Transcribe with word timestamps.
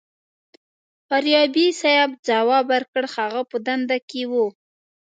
فاریابي 1.07 1.67
صیب 1.81 2.09
ځواب 2.27 2.65
ورکړ 2.73 3.03
هغه 3.15 3.41
په 3.49 3.57
دنده 3.65 3.97
کې 4.09 4.21
و. 4.31 4.33